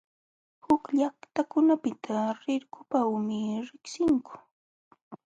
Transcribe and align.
Huk 0.63 0.83
llaqtakunapiqa 0.97 2.15
rirpuwanmi 2.41 3.39
riqsinku. 3.67 4.33